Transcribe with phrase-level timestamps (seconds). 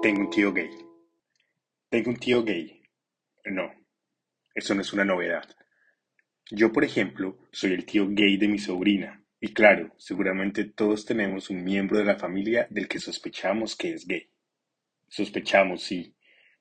[0.00, 0.70] Tengo un tío gay.
[1.90, 2.82] Tengo un tío gay.
[3.44, 3.70] No,
[4.54, 5.44] eso no es una novedad.
[6.50, 9.22] Yo, por ejemplo, soy el tío gay de mi sobrina.
[9.38, 14.06] Y claro, seguramente todos tenemos un miembro de la familia del que sospechamos que es
[14.06, 14.30] gay.
[15.08, 16.16] Sospechamos, sí,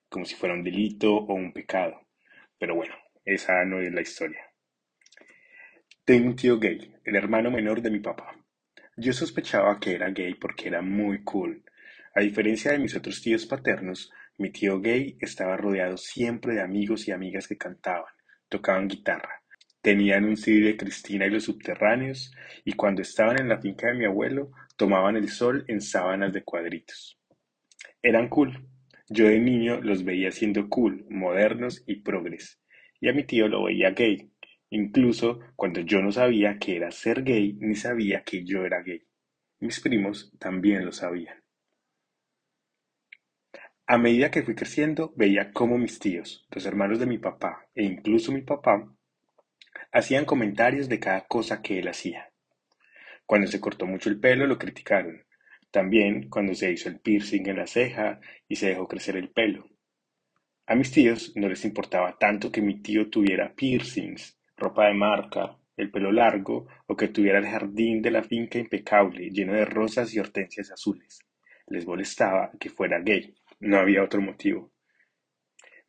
[0.09, 2.05] como si fuera un delito o un pecado.
[2.57, 4.43] Pero bueno, esa no es la historia.
[6.03, 8.38] Tengo un tío gay, el hermano menor de mi papá.
[9.01, 11.63] Yo sospechaba que era gay porque era muy cool.
[12.13, 17.07] A diferencia de mis otros tíos paternos, mi tío gay estaba rodeado siempre de amigos
[17.07, 18.11] y amigas que cantaban,
[18.49, 19.41] tocaban guitarra,
[19.81, 22.33] tenían un CD de Cristina y los subterráneos,
[22.65, 26.43] y cuando estaban en la finca de mi abuelo, tomaban el sol en sábanas de
[26.43, 27.17] cuadritos.
[28.03, 28.67] Eran cool.
[29.07, 32.59] Yo de niño los veía siendo cool, modernos y progres.
[32.99, 34.29] Y a mi tío lo veía gay,
[34.69, 39.03] incluso cuando yo no sabía que era ser gay ni sabía que yo era gay.
[39.59, 41.43] Mis primos también lo sabían.
[43.85, 47.83] A medida que fui creciendo, veía cómo mis tíos, los hermanos de mi papá e
[47.83, 48.87] incluso mi papá,
[49.91, 52.31] hacían comentarios de cada cosa que él hacía.
[53.25, 55.23] Cuando se cortó mucho el pelo, lo criticaron.
[55.71, 59.67] También cuando se hizo el piercing en la ceja y se dejó crecer el pelo.
[60.65, 65.57] A mis tíos no les importaba tanto que mi tío tuviera piercings, ropa de marca,
[65.77, 70.13] el pelo largo o que tuviera el jardín de la finca impecable, lleno de rosas
[70.13, 71.19] y hortensias azules.
[71.67, 73.33] Les molestaba que fuera gay.
[73.61, 74.71] No había otro motivo.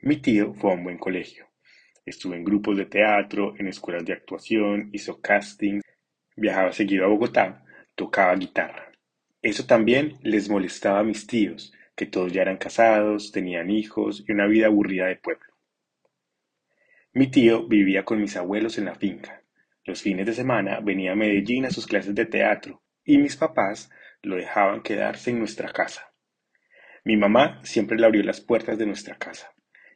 [0.03, 1.47] Mi tío fue a un buen colegio.
[2.07, 5.81] Estuvo en grupos de teatro, en escuelas de actuación, hizo casting,
[6.37, 8.93] viajaba seguido a Bogotá, tocaba guitarra.
[9.43, 14.33] Eso también les molestaba a mis tíos, que todos ya eran casados, tenían hijos y
[14.33, 15.50] una vida aburrida de pueblo.
[17.13, 19.43] Mi tío vivía con mis abuelos en la finca.
[19.85, 23.91] Los fines de semana venía a Medellín a sus clases de teatro y mis papás
[24.23, 26.13] lo dejaban quedarse en nuestra casa.
[27.05, 29.53] Mi mamá siempre le abrió las puertas de nuestra casa,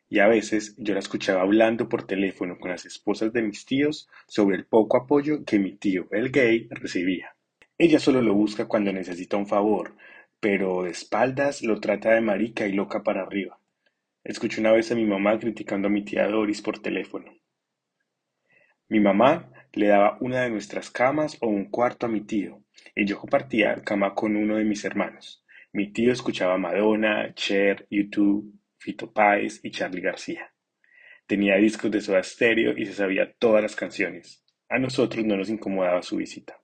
[0.09, 4.09] y a veces yo la escuchaba hablando por teléfono con las esposas de mis tíos
[4.27, 7.37] sobre el poco apoyo que mi tío, el gay, recibía.
[7.79, 9.95] Ella solo lo busca cuando necesita un favor,
[10.41, 13.61] pero de espaldas lo trata de marica y loca para arriba.
[14.25, 17.31] Escuché una vez a mi mamá criticando a mi tía Doris por teléfono.
[18.89, 22.63] Mi mamá le daba una de nuestras camas o un cuarto a mi tío,
[22.97, 25.45] y yo compartía cama con uno de mis hermanos.
[25.75, 30.55] Mi tío escuchaba Madonna, Cher, YouTube, Fito Páez y Charlie García.
[31.27, 34.43] Tenía discos de Soda Stereo y se sabía todas las canciones.
[34.71, 36.59] A nosotros no nos incomodaba su visita.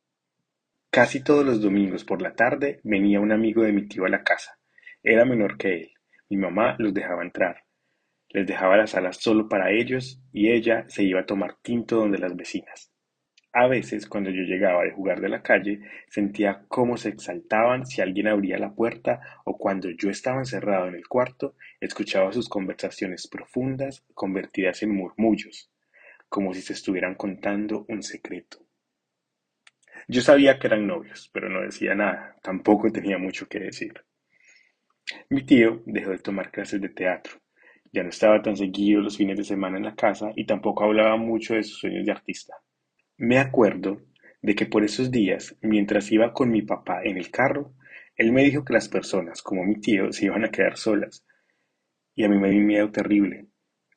[0.90, 4.24] Casi todos los domingos por la tarde venía un amigo de mi tío a la
[4.24, 4.58] casa.
[5.02, 5.92] Era menor que él.
[6.30, 7.64] Mi mamá los dejaba entrar.
[8.28, 12.18] Les dejaba la sala solo para ellos y ella se iba a tomar tinto donde
[12.18, 12.92] las vecinas.
[13.52, 18.00] A veces, cuando yo llegaba de jugar de la calle, sentía cómo se exaltaban si
[18.00, 23.26] alguien abría la puerta o cuando yo estaba encerrado en el cuarto, escuchaba sus conversaciones
[23.26, 25.68] profundas convertidas en murmullos,
[26.28, 28.58] como si se estuvieran contando un secreto.
[30.06, 34.04] Yo sabía que eran novios, pero no decía nada, tampoco tenía mucho que decir.
[35.28, 37.34] Mi tío dejó de tomar clases de teatro.
[37.92, 41.16] Ya no estaba tan seguido los fines de semana en la casa y tampoco hablaba
[41.16, 42.54] mucho de sus sueños de artista.
[43.16, 44.02] Me acuerdo
[44.42, 47.74] de que por esos días, mientras iba con mi papá en el carro,
[48.16, 51.24] él me dijo que las personas, como mi tío, se iban a quedar solas.
[52.14, 53.46] Y a mí me dio un miedo terrible,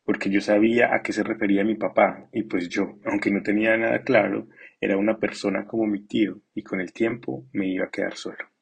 [0.04, 3.76] porque yo sabía a qué se refería mi papá, y pues yo, aunque no tenía
[3.78, 4.48] nada claro,
[4.80, 8.53] era una persona como mi tío, y con el tiempo me iba a quedar solo.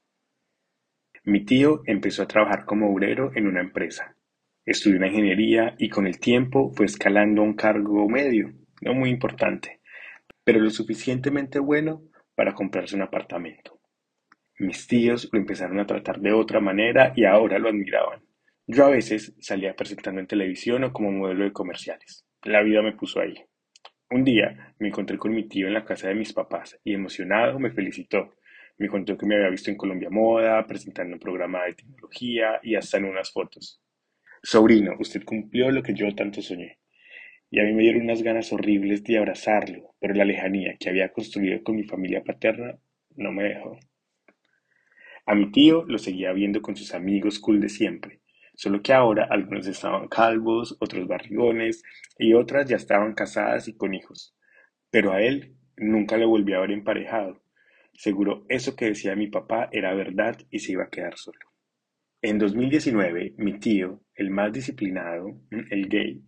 [1.24, 4.16] Mi tío empezó a trabajar como obrero en una empresa.
[4.66, 9.82] Estudió ingeniería y con el tiempo fue escalando a un cargo medio, no muy importante
[10.44, 12.04] pero lo suficientemente bueno
[12.36, 13.80] para comprarse un apartamento.
[14.60, 18.22] Mis tíos lo empezaron a tratar de otra manera y ahora lo admiraban.
[18.68, 22.26] Yo a veces salía presentando en televisión o como modelo de comerciales.
[22.44, 23.36] La vida me puso ahí.
[24.10, 27.60] Un día me encontré con mi tío en la casa de mis papás y emocionado
[27.60, 28.36] me felicitó.
[28.82, 32.74] Me contó que me había visto en Colombia Moda, presentando un programa de tecnología y
[32.74, 33.80] hasta en unas fotos.
[34.42, 36.80] Sobrino, usted cumplió lo que yo tanto soñé
[37.52, 41.12] y a mí me dieron unas ganas horribles de abrazarlo, pero la lejanía que había
[41.14, 42.80] construido con mi familia paterna
[43.16, 43.78] no me dejó.
[45.28, 48.22] A mi tío lo seguía viendo con sus amigos cool de siempre,
[48.56, 51.84] solo que ahora algunos estaban calvos, otros barrigones
[52.18, 54.36] y otras ya estaban casadas y con hijos.
[54.90, 57.44] Pero a él nunca le volví a ver emparejado.
[57.94, 61.40] Seguro eso que decía mi papá era verdad y se iba a quedar solo.
[62.22, 66.24] En 2019, mi tío, el más disciplinado, el gay,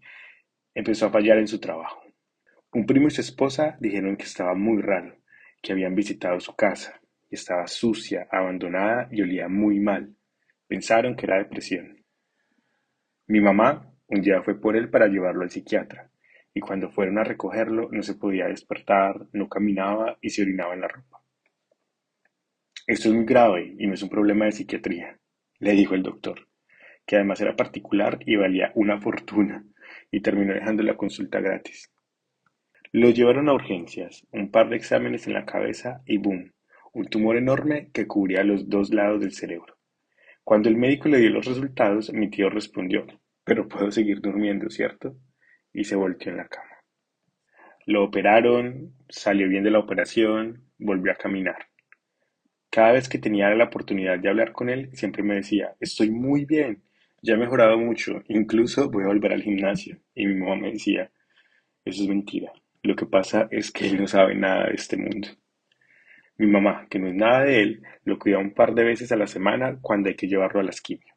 [0.74, 2.01] empezó a fallar en su trabajo.
[2.74, 5.15] Un primo y su esposa dijeron que estaba muy raro,
[5.62, 7.00] que habían visitado su casa,
[7.30, 10.15] y estaba sucia, abandonada y olía muy mal.
[10.68, 12.04] Pensaron que era depresión.
[13.27, 16.12] Mi mamá un día fue por él para llevarlo al psiquiatra,
[16.54, 20.81] y cuando fueron a recogerlo no se podía despertar, no caminaba y se orinaba en
[20.81, 21.23] la ropa.
[22.85, 25.18] Esto es muy grave y no es un problema de psiquiatría,
[25.59, 26.50] le dijo el doctor,
[27.06, 29.63] que además era particular y valía una fortuna,
[30.12, 31.89] y terminó dejando la consulta gratis.
[32.91, 36.51] Lo llevaron a urgencias, un par de exámenes en la cabeza y boom,
[36.91, 39.77] un tumor enorme que cubría los dos lados del cerebro.
[40.44, 43.07] Cuando el médico le dio los resultados, mi tío respondió,
[43.45, 45.15] pero puedo seguir durmiendo, ¿cierto?
[45.71, 46.83] Y se volteó en la cama.
[47.86, 51.69] Lo operaron, salió bien de la operación, volvió a caminar.
[52.74, 56.46] Cada vez que tenía la oportunidad de hablar con él, siempre me decía, estoy muy
[56.46, 56.81] bien,
[57.22, 60.00] ya he mejorado mucho, incluso voy a volver al gimnasio.
[60.16, 61.12] Y mi mamá me decía,
[61.86, 65.28] eso es mentira, lo que pasa es que él no sabe nada de este mundo.
[66.38, 69.18] Mi mamá, que no es nada de él, lo cuida un par de veces a
[69.18, 71.16] la semana cuando hay que llevarlo a la quimios.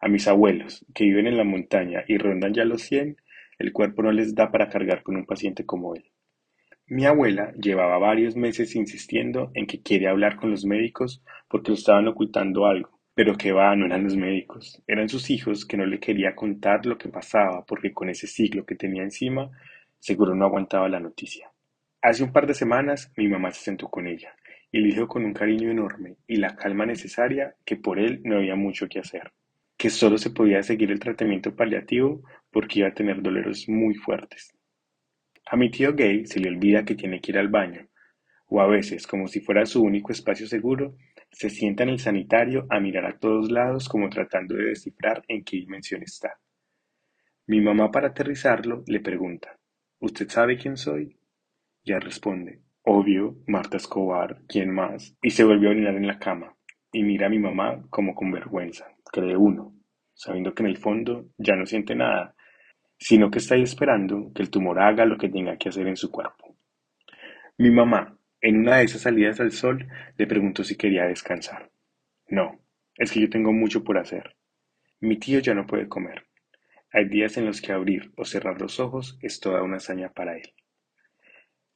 [0.00, 3.16] A mis abuelos, que viven en la montaña y rondan ya los 100,
[3.58, 6.11] el cuerpo no les da para cargar con un paciente como él.
[6.92, 11.78] Mi abuela llevaba varios meses insistiendo en que quiere hablar con los médicos porque le
[11.78, 15.86] estaban ocultando algo, pero que va, no eran los médicos, eran sus hijos que no
[15.86, 19.50] le quería contar lo que pasaba porque con ese siglo que tenía encima
[20.00, 21.50] seguro no aguantaba la noticia.
[22.02, 24.34] Hace un par de semanas mi mamá se sentó con ella
[24.70, 28.36] y le dijo con un cariño enorme y la calma necesaria que por él no
[28.36, 29.32] había mucho que hacer
[29.78, 34.54] que solo se podía seguir el tratamiento paliativo porque iba a tener dolores muy fuertes.
[35.46, 37.88] A mi tío gay se le olvida que tiene que ir al baño,
[38.46, 40.96] o a veces, como si fuera su único espacio seguro,
[41.30, 45.44] se sienta en el sanitario a mirar a todos lados como tratando de descifrar en
[45.44, 46.38] qué dimensión está.
[47.46, 49.58] Mi mamá para aterrizarlo le pregunta,
[50.00, 51.16] ¿Usted sabe quién soy?
[51.84, 55.16] Ya responde, obvio, Marta Escobar, ¿quién más?
[55.22, 56.56] Y se volvió a orinar en la cama,
[56.90, 59.74] y mira a mi mamá como con vergüenza cree uno,
[60.14, 62.34] sabiendo que en el fondo ya no siente nada,
[63.02, 66.08] sino que está esperando que el tumor haga lo que tenga que hacer en su
[66.08, 66.56] cuerpo.
[67.58, 71.72] Mi mamá, en una de esas salidas al sol, le preguntó si quería descansar.
[72.28, 72.60] No,
[72.96, 74.36] es que yo tengo mucho por hacer.
[75.00, 76.26] Mi tío ya no puede comer.
[76.92, 80.36] Hay días en los que abrir o cerrar los ojos es toda una hazaña para
[80.36, 80.54] él.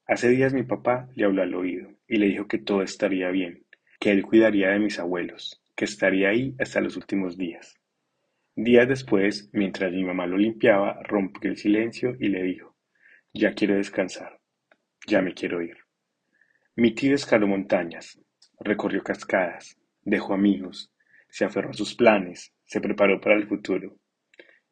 [0.06, 3.66] Hace días mi papá le habló al oído y le dijo que todo estaría bien,
[3.98, 7.80] que él cuidaría de mis abuelos, que estaría ahí hasta los últimos días.
[8.58, 12.74] Días después, mientras mi mamá lo limpiaba, rompió el silencio y le dijo,
[13.34, 14.40] ya quiero descansar,
[15.06, 15.76] ya me quiero ir.
[16.74, 18.18] Mi tío escaló montañas,
[18.60, 20.90] recorrió cascadas, dejó amigos,
[21.28, 23.98] se aferró a sus planes, se preparó para el futuro.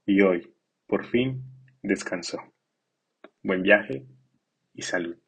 [0.07, 0.51] Y hoy,
[0.87, 1.43] por fin,
[1.83, 2.39] descansó.
[3.43, 4.07] Buen viaje
[4.73, 5.19] y salud.